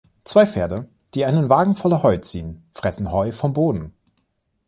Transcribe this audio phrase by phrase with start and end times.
[0.23, 3.93] Zwei Pferde, die einen Wagen voller Heu ziehen, fressen Heu vom Boden.